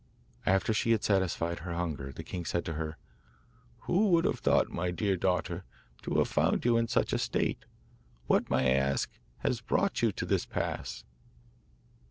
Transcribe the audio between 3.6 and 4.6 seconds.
'Who would have